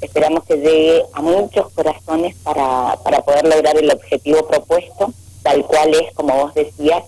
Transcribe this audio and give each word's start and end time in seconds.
Esperamos 0.00 0.44
que 0.44 0.56
llegue 0.56 1.02
a 1.12 1.20
muchos 1.20 1.70
corazones 1.72 2.34
para, 2.42 2.96
para 3.04 3.20
poder 3.22 3.46
lograr 3.46 3.76
el 3.76 3.90
objetivo 3.90 4.46
propuesto, 4.46 5.12
tal 5.42 5.64
cual 5.66 5.94
es, 5.94 6.12
como 6.14 6.34
vos 6.36 6.54
decías, 6.54 7.02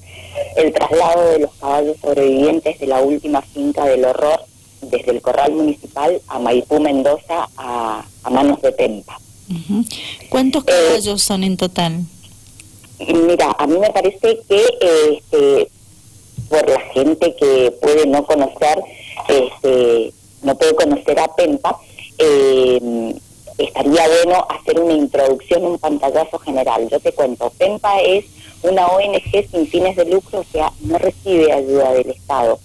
el 0.57 0.73
traslado 0.73 1.31
de 1.31 1.39
los 1.41 1.53
caballos 1.55 1.97
sobrevivientes 2.01 2.79
de 2.79 2.87
la 2.87 3.01
última 3.01 3.43
finca 3.43 3.85
del 3.85 4.05
horror 4.05 4.45
desde 4.83 5.13
el 5.13 5.23
corral 5.23 5.53
municipal 5.53 6.21
a 6.29 6.39
Maipú, 6.39 6.81
Mendoza, 6.81 7.49
a, 7.57 8.05
manos 8.31 8.61
de 8.63 8.73
Tempa. 8.73 9.19
¿Cuántos 10.29 10.65
eh, 10.65 10.67
caballos 10.67 11.23
son 11.23 11.45
en 11.45 11.57
total? 11.57 12.01
Mira, 12.99 13.55
a 13.59 13.67
mí 13.67 13.79
me 13.79 13.91
parece 13.91 14.41
que 14.49 14.65
este, 15.11 15.69
por 16.49 16.69
la 16.69 16.81
gente 16.93 17.35
que 17.37 17.73
puede 17.81 18.07
no 18.07 18.25
conocer, 18.25 18.83
este, 19.29 20.13
no 20.43 20.57
puede 20.57 20.75
conocer 20.75 21.19
a 21.19 21.35
Pempa, 21.35 21.79
eh, 22.19 23.15
estaría 23.59 24.09
bueno 24.09 24.47
hacer 24.49 24.81
una 24.81 24.95
introducción, 24.95 25.65
un 25.65 25.79
pantallazo 25.79 26.39
general. 26.39 26.89
Yo 26.89 27.01
te 27.01 27.13
cuento, 27.13 27.51
Pempa 27.59 28.01
es 28.01 28.25
una 28.63 28.87
ONG 28.87 29.51
sin 29.51 29.67
fines 29.67 29.97
de 29.97 30.05
lucro, 30.07 30.41
o 30.41 30.45
sea, 30.45 30.73
no 30.81 30.99
recibe 30.99 31.53
ayuda 31.53 31.93
del 31.93 32.11
Estado. 32.11 32.59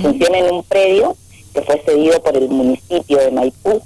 Funciona 0.00 0.38
en 0.38 0.54
un 0.54 0.62
predio 0.64 1.16
que 1.54 1.62
fue 1.62 1.82
cedido 1.84 2.22
por 2.22 2.36
el 2.36 2.48
municipio 2.48 3.18
de 3.18 3.30
Maipú. 3.30 3.82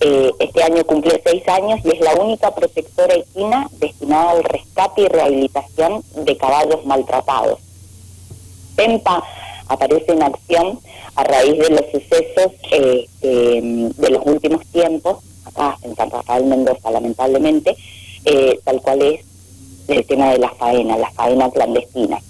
Eh, 0.00 0.30
este 0.38 0.62
año 0.62 0.84
cumple 0.84 1.20
seis 1.24 1.46
años 1.48 1.80
y 1.84 1.88
es 1.88 2.00
la 2.00 2.14
única 2.14 2.54
protectora 2.54 3.14
equina 3.14 3.68
destinada 3.78 4.32
al 4.32 4.44
rescate 4.44 5.02
y 5.02 5.08
rehabilitación 5.08 6.02
de 6.14 6.36
caballos 6.36 6.84
maltratados. 6.84 7.60
PEMPA 8.76 9.24
aparece 9.68 10.12
en 10.12 10.22
acción 10.22 10.80
a 11.14 11.24
raíz 11.24 11.58
de 11.58 11.70
los 11.70 11.84
sucesos 11.92 12.52
eh, 12.72 13.06
de 13.20 14.10
los 14.10 14.26
últimos 14.26 14.64
tiempos, 14.66 15.18
acá 15.44 15.78
en 15.82 15.96
San 15.96 16.10
Rafael 16.10 16.44
Mendoza, 16.44 16.90
lamentablemente, 16.90 17.76
eh, 18.24 18.58
tal 18.64 18.80
cual 18.82 19.02
es 19.02 19.24
el 19.88 20.04
tema 20.04 20.32
de 20.32 20.38
la 20.38 20.50
faena, 20.50 20.96
la 20.96 21.10
faena 21.12 21.50
clandestina. 21.50 22.20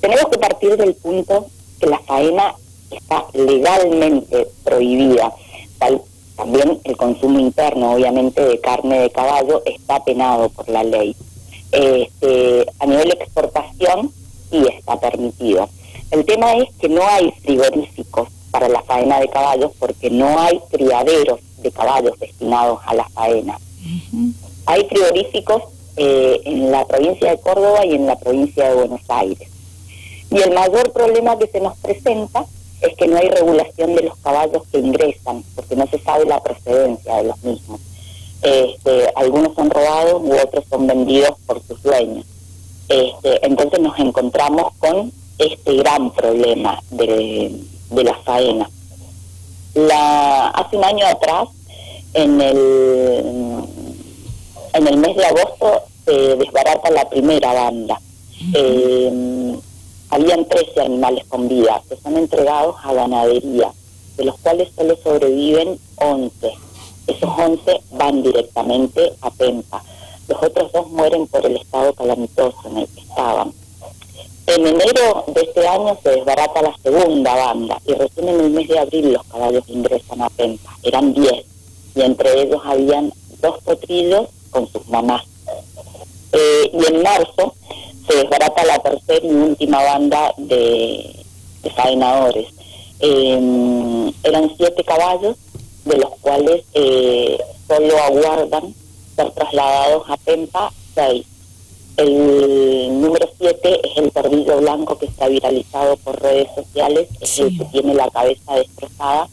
Tenemos 0.00 0.26
que 0.26 0.38
partir 0.38 0.76
del 0.76 0.94
punto 0.94 1.46
que 1.80 1.86
la 1.86 1.98
faena 2.00 2.54
está 2.90 3.26
legalmente 3.32 4.48
prohibida. 4.64 5.32
Tal, 5.78 6.02
también 6.36 6.80
el 6.84 6.96
consumo 6.96 7.38
interno, 7.38 7.92
obviamente, 7.92 8.44
de 8.44 8.60
carne 8.60 9.00
de 9.00 9.10
caballo 9.10 9.62
está 9.64 10.02
penado 10.04 10.48
por 10.48 10.68
la 10.68 10.82
ley. 10.84 11.14
Este, 11.72 12.66
a 12.78 12.86
nivel 12.86 13.10
exportación, 13.12 14.12
sí 14.50 14.64
está 14.78 14.98
permitido. 15.00 15.68
El 16.12 16.26
tema 16.26 16.52
es 16.52 16.68
que 16.78 16.90
no 16.90 17.02
hay 17.08 17.32
frigoríficos 17.42 18.28
para 18.50 18.68
la 18.68 18.82
faena 18.82 19.18
de 19.18 19.28
caballos 19.28 19.72
porque 19.78 20.10
no 20.10 20.38
hay 20.38 20.60
criaderos 20.70 21.40
de 21.62 21.72
caballos 21.72 22.20
destinados 22.20 22.80
a 22.84 22.94
la 22.94 23.08
faena. 23.08 23.58
Hay 24.66 24.84
frigoríficos 24.90 25.62
eh, 25.96 26.38
en 26.44 26.70
la 26.70 26.84
provincia 26.84 27.30
de 27.30 27.40
Córdoba 27.40 27.86
y 27.86 27.94
en 27.94 28.06
la 28.06 28.16
provincia 28.16 28.68
de 28.68 28.74
Buenos 28.74 29.00
Aires. 29.08 29.48
Y 30.30 30.36
el 30.36 30.52
mayor 30.52 30.92
problema 30.92 31.38
que 31.38 31.46
se 31.46 31.60
nos 31.62 31.78
presenta 31.78 32.44
es 32.82 32.94
que 32.94 33.08
no 33.08 33.16
hay 33.16 33.30
regulación 33.30 33.94
de 33.94 34.02
los 34.02 34.18
caballos 34.18 34.64
que 34.70 34.80
ingresan, 34.80 35.42
porque 35.54 35.76
no 35.76 35.86
se 35.86 35.98
sabe 35.98 36.26
la 36.26 36.42
procedencia 36.42 37.16
de 37.16 37.24
los 37.24 37.42
mismos. 37.42 37.80
Este, 38.42 39.10
algunos 39.16 39.54
son 39.54 39.70
robados 39.70 40.20
u 40.22 40.34
otros 40.34 40.64
son 40.68 40.86
vendidos 40.86 41.38
por 41.46 41.62
sus 41.62 41.82
dueños. 41.82 42.26
Este, 42.90 43.46
entonces 43.46 43.80
nos 43.80 43.98
encontramos 43.98 44.74
con 44.78 45.10
este 45.38 45.76
gran 45.76 46.10
problema 46.12 46.80
de, 46.90 47.60
la 47.90 48.14
faena. 48.24 48.70
La, 49.74 50.48
hace 50.48 50.76
un 50.76 50.84
año 50.84 51.06
atrás, 51.06 51.48
en 52.14 52.40
el, 52.40 53.64
en 54.74 54.86
el 54.86 54.96
mes 54.98 55.16
de 55.16 55.24
agosto, 55.24 55.82
se 56.04 56.36
desbarata 56.36 56.90
la 56.90 57.08
primera 57.08 57.52
banda 57.52 58.00
habían 60.12 60.44
13 60.44 60.78
animales 60.82 61.24
con 61.26 61.48
vida 61.48 61.82
que 61.88 61.96
son 61.96 62.18
entregados 62.18 62.76
a 62.84 62.92
ganadería, 62.92 63.72
de 64.18 64.24
los 64.26 64.38
cuales 64.40 64.68
solo 64.76 64.94
sobreviven 65.02 65.78
11. 65.96 66.52
Esos 67.06 67.30
11 67.38 67.80
van 67.92 68.22
directamente 68.22 69.14
a 69.22 69.30
Pempa. 69.30 69.82
Los 70.28 70.42
otros 70.42 70.70
dos 70.70 70.90
mueren 70.90 71.26
por 71.28 71.46
el 71.46 71.56
estado 71.56 71.94
calamitoso 71.94 72.58
en 72.66 72.78
el 72.78 72.88
que 72.88 73.00
estaban. 73.00 73.54
En 74.46 74.66
enero 74.66 75.24
de 75.28 75.40
este 75.40 75.66
año 75.66 75.96
se 76.02 76.10
desbarata 76.10 76.62
la 76.62 76.76
segunda 76.82 77.34
banda 77.34 77.80
y 77.86 77.94
recién 77.94 78.28
en 78.28 78.40
el 78.40 78.50
mes 78.50 78.68
de 78.68 78.78
abril 78.78 79.12
los 79.12 79.24
caballos 79.24 79.64
ingresan 79.68 80.20
a 80.20 80.28
Pempa. 80.30 80.76
Eran 80.82 81.14
10 81.14 81.46
y 81.94 82.00
entre 82.00 82.42
ellos 82.42 82.60
habían 82.64 83.12
dos 83.40 83.62
potrillos 83.62 84.28
con 84.50 84.66
sus 84.68 84.86
mamás. 84.88 85.22
Eh, 86.32 86.70
y 86.72 86.92
en 86.92 87.02
marzo 87.02 87.54
se 88.08 88.16
desbarata 88.16 88.64
la 88.64 88.78
tercera 88.80 89.24
y 89.24 89.30
última 89.30 89.82
banda 89.82 90.34
de, 90.38 91.24
faenadores. 91.76 92.48
Em, 92.98 94.12
eran 94.24 94.52
siete 94.56 94.82
caballos, 94.84 95.36
de 95.84 95.96
los 95.98 96.10
cuales 96.20 96.64
eh, 96.74 97.38
solo 97.68 97.98
aguardan 97.98 98.74
ser 99.16 99.30
trasladados 99.30 100.04
a 100.08 100.16
Pempa 100.16 100.72
seis. 100.94 101.26
El 101.96 103.00
número 103.00 103.28
siete 103.38 103.80
es 103.86 103.98
el 103.98 104.10
perdillo 104.10 104.58
blanco 104.58 104.98
que 104.98 105.06
está 105.06 105.28
viralizado 105.28 105.96
por 105.98 106.20
redes 106.22 106.48
sociales, 106.54 107.08
es 107.20 107.38
el 107.38 107.58
que 107.58 107.64
tiene 107.66 107.94
la 107.94 108.08
cabeza 108.10 108.54
destrozada, 108.54 109.28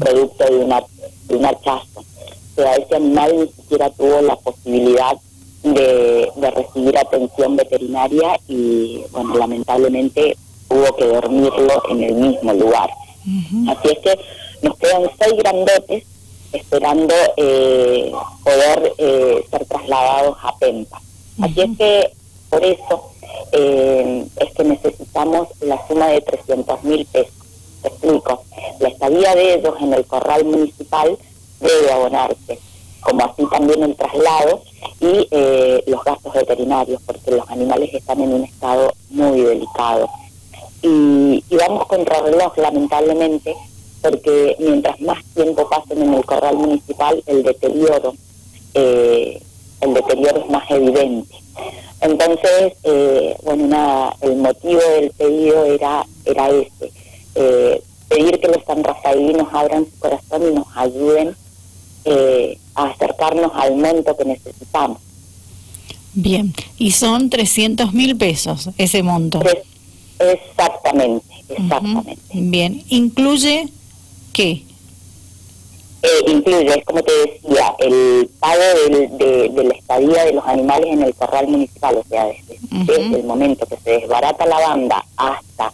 producto 0.00 0.44
de, 0.44 0.56
una, 0.56 0.82
de 1.28 1.36
un 1.36 1.44
hachazo. 1.44 2.00
O 2.00 2.62
sea, 2.62 2.74
ese 2.74 2.96
animal 2.96 3.36
ni 3.38 3.48
siquiera 3.48 3.90
tuvo 3.90 4.20
la 4.22 4.36
posibilidad 4.36 5.16
de, 5.62 6.32
recibir 6.54 6.98
atención 6.98 7.56
veterinaria 7.56 8.38
y, 8.48 9.02
bueno, 9.12 9.36
lamentablemente 9.36 10.36
hubo 10.68 10.96
que 10.96 11.06
dormirlo 11.06 11.82
en 11.90 12.02
el 12.02 12.14
mismo 12.14 12.52
lugar. 12.54 12.90
Así 13.68 13.88
es 13.88 13.98
que 13.98 14.18
nos 14.62 14.76
quedan 14.78 15.02
seis 15.18 15.34
grandotes 15.36 16.04
esperando 16.52 17.14
eh, 17.36 18.10
poder 18.42 18.92
eh, 18.98 19.44
ser 19.50 19.64
trasladados 19.66 20.36
a 20.42 20.56
Pempa. 20.58 21.00
Así 21.42 21.60
es 21.60 21.78
que 21.78 22.12
por 22.48 22.64
eso 22.64 23.10
eh, 23.52 24.26
es 24.36 24.52
que 24.54 24.64
necesitamos 24.64 25.48
la 25.60 25.86
suma 25.86 26.08
de 26.08 26.20
300 26.20 26.84
mil 26.84 27.06
pesos. 27.06 27.32
Te 27.82 27.88
explico, 27.88 28.42
la 28.78 28.88
estadía 28.88 29.34
de 29.34 29.54
ellos 29.54 29.74
en 29.80 29.94
el 29.94 30.04
corral 30.06 30.44
municipal 30.44 31.16
debe 31.60 31.92
abonarse 31.92 32.58
como 33.00 33.24
así 33.24 33.44
también 33.46 33.82
el 33.82 33.96
traslado 33.96 34.62
y 35.00 35.26
eh, 35.30 35.82
los 35.86 36.04
gastos 36.04 36.32
veterinarios, 36.34 37.00
porque 37.04 37.30
los 37.30 37.48
animales 37.48 37.92
están 37.94 38.20
en 38.20 38.34
un 38.34 38.44
estado 38.44 38.92
muy 39.08 39.40
delicado. 39.40 40.08
Y, 40.82 41.42
vamos 41.50 41.86
contra 41.86 42.22
reloj, 42.22 42.56
lamentablemente, 42.56 43.54
porque 44.02 44.56
mientras 44.58 45.00
más 45.00 45.22
tiempo 45.34 45.68
pasen 45.68 46.02
en 46.02 46.14
el 46.14 46.24
corral 46.24 46.56
municipal, 46.56 47.22
el 47.26 47.42
deterioro, 47.42 48.14
eh, 48.74 49.42
el 49.80 49.94
deterioro 49.94 50.44
es 50.44 50.50
más 50.50 50.70
evidente. 50.70 51.34
Entonces, 52.00 52.72
eh, 52.84 53.36
bueno, 53.42 53.66
nada, 53.66 54.16
el 54.22 54.36
motivo 54.36 54.80
del 54.80 55.10
pedido 55.10 55.64
era, 55.64 56.06
era 56.24 56.48
ese, 56.48 56.92
pedir 58.10 58.40
que 58.40 58.48
los 58.48 58.64
sanrafaelinos 58.66 59.48
abran 59.52 59.86
su 59.86 59.98
corazón 59.98 60.42
y 60.50 60.54
nos 60.54 60.66
ayuden 60.74 61.36
eh, 62.04 62.58
a 62.74 62.88
acercarnos 62.88 63.52
al 63.54 63.76
monto 63.76 64.16
que 64.16 64.24
necesitamos. 64.24 64.98
Bien, 66.12 66.52
y 66.76 66.90
son 66.90 67.30
300 67.30 67.92
mil 67.92 68.16
pesos 68.16 68.70
ese 68.78 69.02
monto. 69.02 69.40
exactamente, 70.18 71.26
exactamente. 71.48 72.18
Bien, 72.32 72.82
¿incluye 72.88 73.68
qué? 74.32 74.64
Eh, 76.02 76.24
incluye, 76.28 76.78
es 76.78 76.84
como 76.84 77.02
te 77.02 77.12
decía, 77.12 77.74
el 77.78 78.30
pago 78.40 78.62
de, 78.88 79.64
la 79.64 79.74
estadía 79.74 80.24
de 80.24 80.32
los 80.32 80.46
animales 80.46 80.86
en 80.86 81.02
el 81.02 81.14
corral 81.14 81.46
municipal, 81.48 81.96
o 81.96 82.04
sea, 82.08 82.26
desde, 82.26 83.18
el 83.18 83.24
momento 83.24 83.66
que 83.66 83.76
se 83.76 83.90
desbarata 83.90 84.46
la 84.46 84.60
banda 84.60 85.04
hasta 85.18 85.70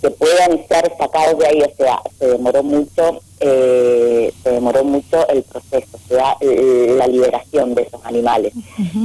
que 0.00 0.10
puedan 0.10 0.66
ser 0.68 0.90
sacados 0.98 1.38
de 1.38 1.46
ahí, 1.46 1.60
o 1.60 1.76
sea, 1.76 2.00
se 2.18 2.28
demoró 2.28 2.62
mucho, 2.62 3.20
eh, 3.40 4.32
se 4.42 4.50
demoró 4.52 4.84
mucho 4.84 5.28
el 5.28 5.42
proceso, 5.42 5.98
o 5.98 6.08
sea, 6.08 6.36
la 6.40 7.06
liberación 7.06 7.74
de 7.74 7.82
esos 7.82 8.00
animales. 8.06 8.54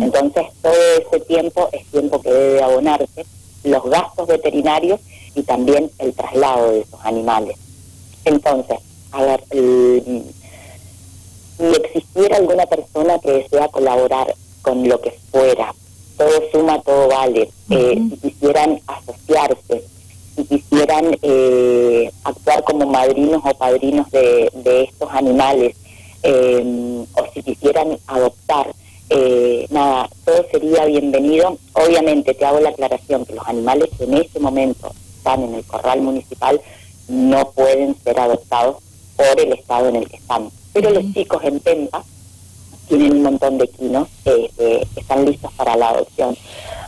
Entonces, 0.01 0.45
todo 0.61 0.73
ese 0.97 1.19
tiempo 1.25 1.67
es 1.73 1.85
tiempo 1.87 2.21
que 2.21 2.31
debe 2.31 2.63
abonarse, 2.63 3.25
los 3.65 3.83
gastos 3.83 4.27
veterinarios 4.27 5.01
y 5.35 5.43
también 5.43 5.91
el 5.99 6.13
traslado 6.13 6.71
de 6.71 6.81
esos 6.81 6.99
animales. 7.03 7.57
Entonces, 8.23 8.79
a 9.11 9.23
ver, 9.23 9.43
el, 9.51 10.23
si 11.63 11.81
existiera 11.81 12.37
alguna 12.37 12.65
persona 12.65 13.19
que 13.19 13.31
desea 13.31 13.69
colaborar 13.69 14.35
con 14.61 14.87
lo 14.87 14.99
que 14.99 15.11
fuera, 15.31 15.73
todo 16.17 16.31
suma, 16.51 16.81
todo 16.81 17.07
vale, 17.07 17.49
eh, 17.69 18.01
si 18.09 18.17
quisieran 18.17 18.81
asociarse, 18.87 19.83
si 20.35 20.43
quisieran 20.45 21.17
eh, 21.21 22.11
actuar 22.23 22.63
como 22.63 22.85
madrinos 22.87 23.41
o 23.45 23.53
padrinos 23.55 24.09
de, 24.11 24.49
estos 24.83 25.09
animales, 25.11 25.75
eh, 26.23 27.05
o 27.13 27.25
si 27.33 27.43
quisieran 27.43 27.97
adoptar, 28.07 28.73
eh, 29.09 29.67
nada, 29.69 30.09
todo 30.25 30.45
sería 30.51 30.85
bienvenido. 30.85 31.57
Obviamente 31.73 32.33
te 32.33 32.45
hago 32.45 32.59
la 32.59 32.69
aclaración 32.69 33.25
que 33.25 33.35
los 33.35 33.47
animales 33.47 33.89
que 33.97 34.05
en 34.05 34.15
ese 34.15 34.39
momento 34.39 34.91
están 35.17 35.43
en 35.43 35.55
el 35.55 35.63
corral 35.65 36.01
municipal 36.01 36.59
no 37.07 37.51
pueden 37.51 37.95
ser 38.03 38.19
adoptados 38.19 38.77
por 39.15 39.39
el 39.39 39.53
estado 39.53 39.89
en 39.89 39.97
el 39.97 40.09
que 40.09 40.17
están. 40.17 40.49
Pero 40.73 40.89
los 40.89 41.13
chicos 41.13 41.43
en 41.43 41.59
Pempa 41.59 42.03
tienen 42.87 43.13
un 43.13 43.23
montón 43.23 43.57
de 43.57 43.67
quinos 43.67 44.07
que 44.23 44.49
están 44.95 45.25
listos 45.25 45.51
para 45.53 45.75
la 45.75 45.89
adopción. 45.89 46.35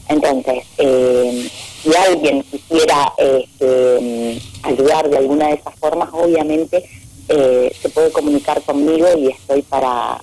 Entonces, 0.08 0.64
eh, 0.78 1.50
si 1.82 1.96
alguien 1.96 2.44
quisiera 2.44 3.14
este, 3.18 4.42
ayudar 4.64 5.10
de 5.10 5.18
alguna 5.18 5.48
de 5.48 5.54
esas 5.56 5.76
formas, 5.76 6.10
obviamente 6.12 6.88
eh, 7.28 7.76
se 7.82 7.90
puede 7.90 8.12
comunicar 8.12 8.62
conmigo 8.62 9.08
y 9.18 9.28
estoy 9.28 9.62
para, 9.64 10.22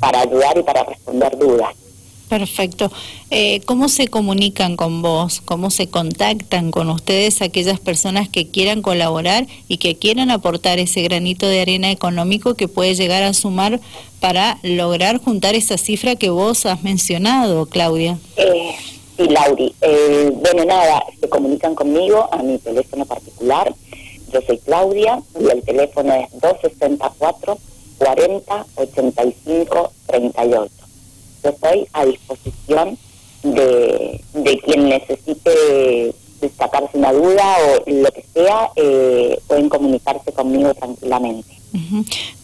para 0.00 0.20
ayudar 0.20 0.58
y 0.58 0.62
para 0.62 0.84
responder 0.84 1.38
dudas. 1.38 1.74
Perfecto. 2.32 2.90
Eh, 3.30 3.60
¿Cómo 3.66 3.90
se 3.90 4.08
comunican 4.08 4.76
con 4.76 5.02
vos? 5.02 5.42
¿Cómo 5.44 5.68
se 5.68 5.90
contactan 5.90 6.70
con 6.70 6.88
ustedes 6.88 7.42
aquellas 7.42 7.78
personas 7.78 8.26
que 8.30 8.48
quieran 8.48 8.80
colaborar 8.80 9.46
y 9.68 9.76
que 9.76 9.96
quieran 9.96 10.30
aportar 10.30 10.78
ese 10.78 11.02
granito 11.02 11.46
de 11.46 11.60
arena 11.60 11.90
económico 11.90 12.54
que 12.54 12.68
puede 12.68 12.94
llegar 12.94 13.22
a 13.22 13.34
sumar 13.34 13.80
para 14.18 14.58
lograr 14.62 15.18
juntar 15.22 15.54
esa 15.54 15.76
cifra 15.76 16.16
que 16.16 16.30
vos 16.30 16.64
has 16.64 16.82
mencionado, 16.82 17.66
Claudia? 17.66 18.16
Eh, 18.38 18.76
sí, 19.18 19.24
Lauri. 19.24 19.74
Eh, 19.82 20.32
bueno, 20.32 20.64
nada, 20.64 21.04
se 21.20 21.28
comunican 21.28 21.74
conmigo 21.74 22.30
a 22.32 22.42
mi 22.42 22.56
teléfono 22.56 23.04
particular. 23.04 23.74
Yo 24.32 24.40
soy 24.46 24.56
Claudia 24.56 25.22
y 25.38 25.50
el 25.50 25.62
teléfono 25.62 26.14
es 26.14 26.30
264 26.40 27.58
40 27.98 28.66
85 28.76 29.92
38 30.06 30.81
yo 31.42 31.50
estoy 31.50 31.86
a 31.92 32.04
disposición 32.04 32.98
de, 33.42 34.20
de 34.34 34.58
quien 34.58 34.88
necesite 34.88 36.14
sacarse 36.50 36.98
una 36.98 37.12
duda 37.12 37.56
o 37.64 37.90
lo 37.90 38.10
que 38.10 38.24
sea, 38.34 38.70
eh, 38.76 39.38
pueden 39.46 39.68
comunicarse 39.68 40.32
conmigo 40.32 40.74
tranquilamente. 40.74 41.48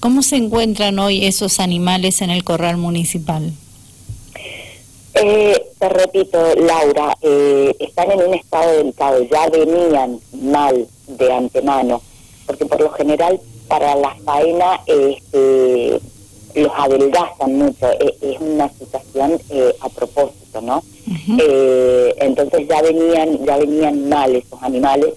¿Cómo 0.00 0.22
se 0.22 0.36
encuentran 0.36 0.98
hoy 0.98 1.24
esos 1.26 1.60
animales 1.60 2.22
en 2.22 2.30
el 2.30 2.44
corral 2.44 2.76
municipal? 2.76 3.52
Eh, 5.14 5.60
te 5.78 5.88
repito, 5.88 6.38
Laura, 6.54 7.16
eh, 7.22 7.74
están 7.80 8.10
en 8.12 8.22
un 8.22 8.34
estado 8.34 8.72
delicado, 8.72 9.22
ya 9.24 9.48
venían 9.48 10.20
mal 10.32 10.86
de 11.08 11.32
antemano, 11.32 12.00
porque 12.46 12.66
por 12.66 12.80
lo 12.80 12.90
general 12.90 13.40
para 13.66 13.96
la 13.96 14.14
faena 14.24 14.80
este, 14.86 16.00
los 16.58 16.72
adelgazan 16.76 17.56
mucho, 17.56 17.90
e, 17.90 18.14
es, 18.20 18.40
una 18.40 18.68
situación 18.70 19.40
eh, 19.50 19.74
a 19.80 19.88
propósito, 19.88 20.60
¿no? 20.60 20.82
Eh, 21.38 22.14
entonces 22.18 22.68
ya 22.68 22.82
venían, 22.82 23.44
ya 23.44 23.56
venían 23.56 24.08
mal 24.08 24.34
esos 24.34 24.62
animales 24.62 25.14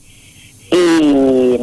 y, 0.71 1.57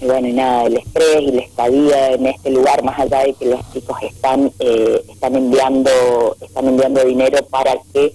bueno, 0.04 0.28
y 0.28 0.32
nada, 0.32 0.64
el 0.66 0.76
estrés 0.76 1.22
y 1.22 1.32
la 1.32 1.42
estadía 1.42 2.12
en 2.12 2.26
este 2.26 2.50
lugar, 2.50 2.82
más 2.82 2.98
allá 2.98 3.20
de 3.24 3.34
que 3.34 3.46
los 3.46 3.60
chicos 3.72 3.96
están, 4.02 4.50
eh, 4.58 5.02
están 5.10 5.36
enviando, 5.36 6.36
están 6.40 6.68
enviando 6.68 7.04
dinero 7.04 7.44
para 7.46 7.76
que, 7.92 8.12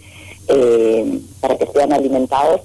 para 1.40 1.58
que 1.58 1.68
sean 1.68 1.94
alimentados, 1.94 2.62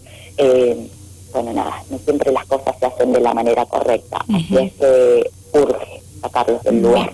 bueno, 1.32 1.52
nada, 1.52 1.82
no 1.90 1.98
siempre 1.98 2.32
las 2.32 2.46
cosas 2.46 2.76
se 2.78 2.86
hacen 2.86 3.12
de 3.12 3.20
la 3.20 3.34
manera 3.34 3.66
correcta, 3.66 4.24
así 4.32 4.56
es 4.56 4.72
que 4.74 5.30
urge 5.52 6.00
sacarlos 6.20 6.62
del 6.62 6.80
lugar. 6.80 7.12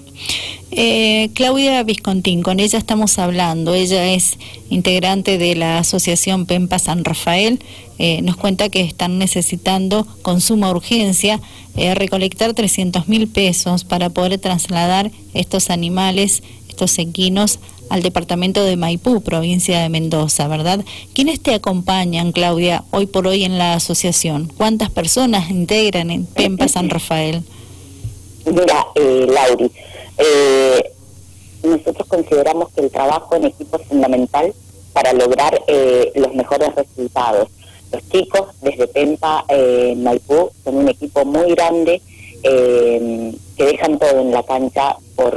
Eh, 0.73 1.31
Claudia 1.35 1.83
Viscontín, 1.83 2.43
con 2.43 2.61
ella 2.61 2.79
estamos 2.79 3.19
hablando. 3.19 3.75
Ella 3.75 4.13
es 4.13 4.39
integrante 4.69 5.37
de 5.37 5.57
la 5.57 5.79
Asociación 5.79 6.47
Pempa 6.47 6.79
San 6.79 7.05
Rafael. 7.05 7.61
Eh, 7.99 8.23
nos 8.23 8.37
cuenta 8.37 8.69
que 8.69 8.81
están 8.81 9.19
necesitando 9.19 10.07
con 10.23 10.41
suma 10.41 10.71
urgencia 10.71 11.41
eh, 11.77 11.95
recolectar 11.95 12.55
300 12.55 13.09
mil 13.09 13.29
pesos 13.29 13.85
para 13.85 14.11
poder 14.11 14.39
trasladar 14.39 15.11
estos 15.35 15.71
animales, 15.71 16.43
estos 16.69 16.99
equinos, 16.99 17.59
al 17.91 18.03
departamento 18.03 18.65
de 18.65 18.77
Maipú, 18.77 19.21
provincia 19.21 19.81
de 19.81 19.89
Mendoza, 19.89 20.47
¿verdad? 20.47 20.85
¿Quiénes 21.13 21.41
te 21.41 21.55
acompañan, 21.55 22.31
Claudia, 22.31 22.85
hoy 22.93 23.07
por 23.07 23.27
hoy 23.27 23.43
en 23.45 23.59
la 23.59 23.75
asociación? 23.75 24.51
¿Cuántas 24.57 24.91
personas 24.91 25.51
integran 25.51 26.11
en 26.11 26.25
Pempa 26.25 26.69
San 26.69 26.89
Rafael? 26.89 27.43
Mira, 28.47 28.87
eh, 28.95 29.27
Lauri, 29.29 29.71
eh, 30.21 30.93
nosotros 31.63 32.07
consideramos 32.09 32.71
que 32.71 32.83
el 32.83 32.91
trabajo 32.91 33.37
en 33.37 33.45
equipo 33.45 33.79
es 33.79 33.87
fundamental 33.87 34.55
para 34.93 35.13
lograr 35.13 35.63
eh, 35.67 36.13
los 36.15 36.35
mejores 36.35 36.75
resultados. 36.75 37.49
Los 37.93 38.09
chicos 38.09 38.49
desde 38.63 38.87
Pempa, 38.87 39.45
eh, 39.49 39.95
Maipú, 39.97 40.51
son 40.65 40.77
un 40.77 40.89
equipo 40.89 41.25
muy 41.25 41.55
grande 41.55 42.01
eh, 42.43 43.33
que 43.57 43.65
dejan 43.65 43.99
todo 43.99 44.21
en 44.21 44.31
la 44.31 44.43
cancha 44.43 44.97
por 45.17 45.35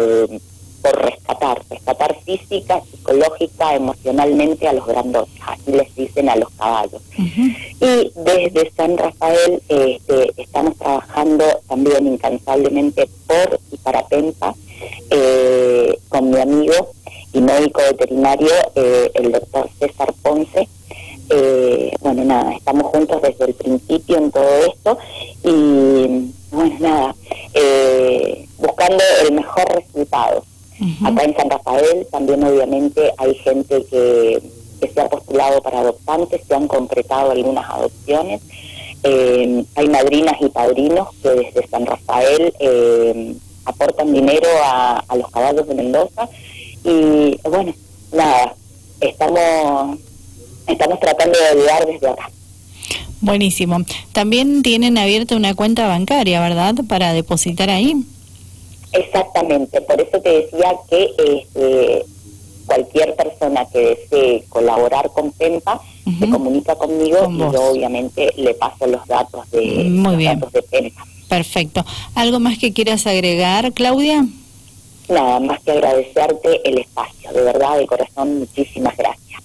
por 0.84 1.02
rescatar, 1.02 1.62
rescatar 1.70 2.16
física, 2.24 2.82
psicológica, 2.92 3.74
emocionalmente 3.74 4.68
a 4.68 4.74
los 4.74 4.86
grandotes, 4.86 5.34
así 5.48 5.72
les 5.72 5.96
dicen 5.96 6.30
a 6.30 6.36
los 6.36 6.50
caballos. 6.52 7.02
Y 7.18 8.12
desde 8.16 8.72
San 8.76 8.98
Rafael 8.98 9.62
este, 9.70 10.34
estamos 10.38 10.78
trabajando 10.78 11.46
también 11.68 12.06
incansablemente 12.06 13.08
por 13.26 13.60
y 13.72 13.78
para 13.78 14.06
Pempa, 14.08 14.54
eh, 15.10 15.98
con 16.10 16.30
mi 16.30 16.40
amigo 16.40 16.92
y 17.32 17.42
médico 17.42 17.82
veterinario, 17.90 18.52
eh, 18.76 19.10
el 19.16 19.32
doctor 19.32 19.70
César 19.80 20.14
Ponce. 20.22 20.68
Eh, 21.30 21.92
bueno, 22.02 22.26
nada, 22.26 22.54
estamos 22.54 22.88
juntos 22.88 23.22
desde 23.22 23.46
el 23.46 23.54
principio 23.54 24.18
en 24.18 24.32
todo 24.32 24.58
esto 24.66 24.98
y, 25.44 26.32
bueno, 26.52 26.76
nada, 26.80 27.16
buscando 28.58 29.04
el 29.22 29.34
mejor. 29.34 29.43
Acá 31.04 31.24
en 31.24 31.36
San 31.36 31.50
Rafael 31.50 32.08
también 32.12 32.44
obviamente 32.44 33.14
hay 33.18 33.36
gente 33.36 33.86
que, 33.90 34.42
se 34.94 35.00
ha 35.00 35.08
postulado 35.08 35.62
para 35.62 35.80
adoptantes, 35.80 36.42
se 36.46 36.54
han 36.54 36.68
concretado 36.68 37.32
algunas 37.32 37.70
adopciones. 37.70 38.42
Eh, 39.04 39.64
hay 39.76 39.88
madrinas 39.90 40.36
y 40.42 40.50
padrinos 40.50 41.10
que 41.22 41.30
desde 41.30 41.68
San 41.68 41.86
Rafael 41.86 42.54
eh, 42.60 43.36
aportan 43.66 44.14
dinero 44.14 44.48
a, 44.64 45.04
los 45.18 45.30
caballos 45.32 45.68
de 45.68 45.76
Mendoza 45.76 46.28
y 46.84 47.40
bueno, 47.50 47.74
nada, 48.12 48.56
estamos, 49.00 50.00
estamos 50.68 51.00
tratando 51.00 51.38
de 51.39 51.48
ayudar 51.48 51.86
desde 51.86 52.10
acá. 52.10 52.30
Buenísimo. 53.22 53.77
También 54.12 54.63
tienen 54.63 54.98
abierta 54.98 55.38
una 55.38 55.56
cuenta 55.56 55.88
bancaria, 55.88 56.42
¿verdad? 56.42 56.75
Para 56.89 57.13
depositar 57.13 57.70
ahí. 57.70 58.04
Exactamente, 58.94 59.82
por 59.82 60.00
eso 60.00 60.22
te 60.22 60.30
decía 60.30 60.76
que 60.90 61.10
este, 61.18 62.06
cualquier 62.66 63.16
persona 63.16 63.66
que 63.66 63.80
desee 63.80 64.44
colaborar 64.50 65.10
con 65.12 65.32
PEMPA 65.32 65.82
se 66.20 66.30
comunica 66.30 66.76
conmigo 66.76 67.30
y 67.32 67.38
yo 67.38 67.72
obviamente 67.72 68.34
le 68.38 68.54
paso 68.54 68.86
los 68.88 69.06
datos 69.08 69.50
de, 69.52 69.86
Muy 69.90 70.24
Datos 70.24 70.52
de 70.52 70.62
PEMPA. 70.62 71.06
Perfecto. 71.28 71.84
¿Algo 72.14 72.40
más 72.40 72.58
que 72.60 72.74
quieras 72.74 73.08
agregar, 73.08 73.74
Claudia? 73.74 74.26
Nada, 75.10 75.40
más 75.40 75.60
que 75.62 75.72
agradecerte 75.72 76.68
el 76.70 76.78
espacio, 76.78 77.34
de 77.34 77.42
verdad, 77.42 77.78
de 77.78 77.88
corazón, 77.88 78.40
muchísimas 78.40 78.96
gracias. 78.96 79.42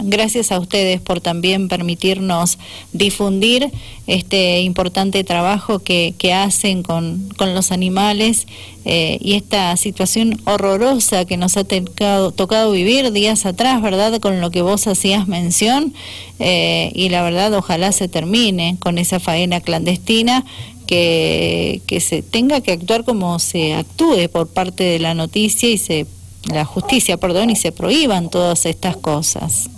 Gracias 0.00 0.52
a 0.52 0.58
ustedes 0.58 1.00
por 1.00 1.20
también 1.20 1.68
permitirnos 1.68 2.58
difundir 2.92 3.70
este 4.06 4.60
importante 4.60 5.24
trabajo 5.24 5.78
que, 5.78 6.14
que 6.18 6.32
hacen 6.32 6.82
con, 6.82 7.28
con, 7.36 7.54
los 7.54 7.72
animales 7.72 8.46
eh, 8.84 9.18
y 9.20 9.34
esta 9.34 9.76
situación 9.76 10.40
horrorosa 10.44 11.24
que 11.24 11.36
nos 11.36 11.56
ha 11.56 11.64
tocado, 11.64 12.70
vivir 12.70 13.12
días 13.12 13.46
atrás, 13.46 13.80
¿verdad? 13.82 14.20
Con 14.20 14.40
lo 14.40 14.50
que 14.50 14.62
vos 14.62 14.86
hacías 14.86 15.26
mención 15.26 15.94
eh, 16.38 16.92
y 16.94 17.08
la 17.08 17.22
verdad 17.22 17.52
ojalá 17.54 17.92
se 17.92 18.08
termine 18.08 18.76
con 18.80 18.98
esa 18.98 19.20
faena 19.20 19.60
clandestina 19.60 20.44
que, 20.86 21.80
que 21.86 22.00
se 22.00 22.22
tenga 22.22 22.60
que 22.60 22.72
actuar 22.72 23.04
como 23.04 23.38
se 23.38 23.74
actúe 23.74 24.28
por 24.30 24.48
parte 24.48 24.84
de 24.84 24.98
la 24.98 25.14
noticia 25.14 25.70
y 25.70 25.78
se 25.78 26.06
la 26.52 26.64
justicia, 26.64 27.16
perdón, 27.16 27.50
y 27.50 27.56
se 27.56 27.72
prohíban 27.72 28.30
todas 28.30 28.66
estas 28.66 28.96
cosas. 28.96 29.70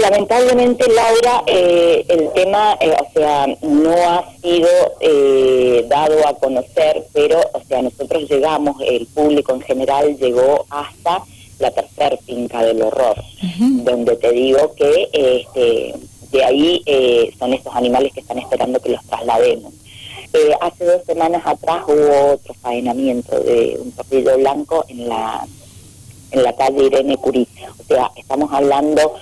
Lamentablemente, 0.00 0.86
Laura, 0.92 1.42
eh, 1.46 2.04
el 2.08 2.32
tema, 2.32 2.76
eh, 2.80 2.94
o 2.98 3.12
sea, 3.12 3.46
no 3.62 3.92
ha 3.92 4.30
sido 4.40 4.68
eh, 5.00 5.84
dado 5.88 6.26
a 6.26 6.34
conocer, 6.34 7.04
pero, 7.12 7.40
o 7.52 7.60
sea, 7.66 7.82
nosotros 7.82 8.28
llegamos, 8.28 8.76
el 8.86 9.06
público 9.06 9.54
en 9.54 9.60
general 9.62 10.16
llegó 10.18 10.66
hasta 10.70 11.22
la 11.58 11.70
tercera 11.72 12.16
finca 12.24 12.62
del 12.62 12.82
horror, 12.82 13.16
donde 13.58 14.16
te 14.16 14.30
digo 14.30 14.74
que 14.74 15.08
este, 15.12 15.94
de 16.30 16.44
ahí 16.44 17.32
son 17.38 17.52
estos 17.52 17.74
animales 17.74 18.12
que 18.12 18.20
están 18.20 18.38
esperando 18.38 18.80
que 18.80 18.90
los 18.90 19.04
traslademos. 19.06 19.72
Eh, 20.34 20.52
hace 20.60 20.84
dos 20.84 21.02
semanas 21.04 21.42
atrás 21.46 21.84
hubo 21.88 22.34
otro 22.34 22.52
faenamiento 22.54 23.40
de 23.40 23.78
un 23.82 23.92
torrillo 23.92 24.36
blanco 24.36 24.84
en 24.88 25.08
la 25.08 25.46
en 26.30 26.42
la 26.42 26.54
calle 26.54 26.84
Irene 26.84 27.16
Curí. 27.16 27.48
O 27.80 27.84
sea, 27.84 28.10
estamos 28.14 28.52
hablando 28.52 29.14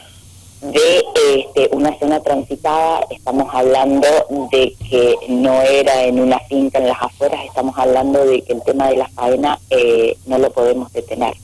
de 0.61 1.05
este, 1.37 1.69
una 1.73 1.97
zona 1.99 2.21
transitada, 2.21 3.01
estamos 3.11 3.47
hablando 3.53 4.07
de 4.51 4.75
que 4.89 5.17
no 5.29 5.61
era 5.63 6.05
en 6.05 6.19
una 6.19 6.39
finca 6.41 6.79
en 6.79 6.89
las 6.89 7.01
afueras, 7.01 7.45
estamos 7.45 7.77
hablando 7.77 8.25
de 8.25 8.43
que 8.43 8.55
el 8.55 8.63
tema 8.63 8.89
de 8.89 8.97
la 8.97 9.09
faena 9.09 9.59
eh, 9.71 10.17
no 10.27 10.39
lo 10.39 10.51
podemos 10.51 10.93
detener. 10.93 11.35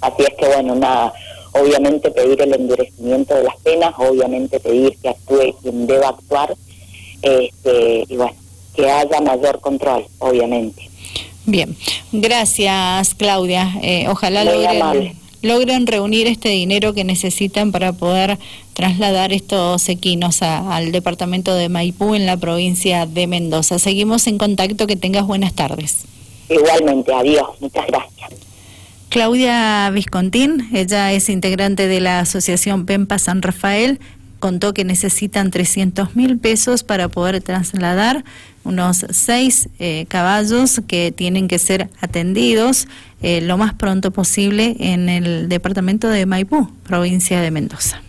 Así 0.00 0.22
es 0.22 0.34
que 0.38 0.46
bueno, 0.46 0.74
nada, 0.74 1.12
obviamente 1.52 2.10
pedir 2.10 2.40
el 2.40 2.54
endurecimiento 2.54 3.34
de 3.34 3.44
las 3.44 3.56
penas, 3.58 3.94
obviamente 3.98 4.60
pedir 4.60 4.96
que 4.98 5.10
actúe 5.10 5.54
quien 5.60 5.86
deba 5.86 6.08
actuar, 6.08 6.56
este, 7.22 8.04
y 8.08 8.16
bueno, 8.16 8.34
que 8.74 8.90
haya 8.90 9.20
mayor 9.20 9.60
control, 9.60 10.06
obviamente. 10.18 10.88
Bien, 11.44 11.76
gracias 12.12 13.14
Claudia. 13.14 13.74
Eh, 13.82 14.06
ojalá 14.08 14.44
logren, 14.44 15.16
logren, 15.42 15.86
reunir 15.86 16.26
este 16.26 16.48
dinero 16.50 16.92
que 16.94 17.04
necesitan 17.04 17.72
para 17.72 17.92
poder 17.92 18.38
trasladar 18.74 19.32
estos 19.32 19.88
equinos 19.88 20.42
al 20.42 20.92
departamento 20.92 21.54
de 21.54 21.68
Maipú 21.68 22.14
en 22.14 22.26
la 22.26 22.36
provincia 22.36 23.06
de 23.06 23.26
Mendoza. 23.26 23.78
Seguimos 23.78 24.26
en 24.26 24.38
contacto, 24.38 24.86
que 24.86 24.96
tengas 24.96 25.26
buenas 25.26 25.54
tardes. 25.54 26.04
Igualmente, 26.48 27.12
adiós, 27.12 27.48
muchas 27.60 27.86
gracias. 27.86 28.30
Claudia 29.08 29.90
Viscontín, 29.90 30.68
ella 30.72 31.12
es 31.12 31.28
integrante 31.28 31.88
de 31.88 32.00
la 32.00 32.20
Asociación 32.20 32.86
Pempa 32.86 33.18
San 33.18 33.42
Rafael, 33.42 33.98
contó 34.40 34.74
que 34.74 34.84
necesitan 34.84 35.52
300 35.52 36.16
mil 36.16 36.38
pesos 36.38 36.82
para 36.82 37.08
poder 37.08 37.40
trasladar 37.40 38.24
unos 38.64 39.06
seis 39.10 39.68
eh, 39.78 40.06
caballos 40.08 40.80
que 40.86 41.12
tienen 41.12 41.46
que 41.46 41.58
ser 41.58 41.88
atendidos 42.00 42.88
eh, 43.22 43.40
lo 43.40 43.56
más 43.56 43.74
pronto 43.74 44.10
posible 44.10 44.76
en 44.80 45.08
el 45.08 45.48
departamento 45.48 46.08
de 46.08 46.26
Maipú, 46.26 46.70
provincia 46.84 47.40
de 47.40 47.50
Mendoza. 47.50 48.02